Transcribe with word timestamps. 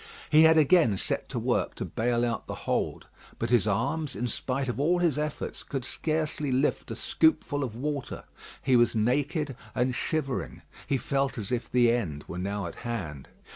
He 0.31 0.45
had 0.45 0.57
again 0.57 0.97
set 0.97 1.29
to 1.29 1.37
work 1.37 1.75
to 1.75 1.85
bale 1.85 2.25
out 2.25 2.47
the 2.47 2.55
hold, 2.65 3.05
but 3.37 3.51
his 3.51 3.67
arms, 3.67 4.15
in 4.15 4.25
spite 4.27 4.67
of 4.67 4.79
all 4.79 4.97
his 4.97 5.19
efforts, 5.19 5.61
could 5.61 5.85
scarcely 5.85 6.51
lift 6.51 6.89
a 6.89 6.95
scoopfull 6.95 7.63
of 7.63 7.75
water. 7.75 8.23
He 8.63 8.75
was 8.75 8.95
naked 8.95 9.55
and 9.75 9.93
shivering. 9.93 10.63
He 10.87 10.97
felt 10.97 11.37
as 11.37 11.51
if 11.51 11.69
the 11.71 11.91
end 11.91 12.23
were 12.27 12.39
now 12.39 12.65
at 12.65 12.77
hand. 12.77 13.27